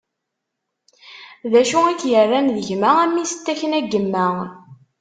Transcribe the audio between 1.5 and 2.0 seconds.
D acu i